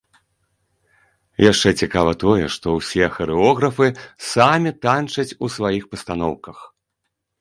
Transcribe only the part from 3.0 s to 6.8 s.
харэографы самі танчаць у сваіх пастаноўках.